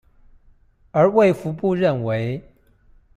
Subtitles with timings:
[0.89, 2.41] 而衛福部認為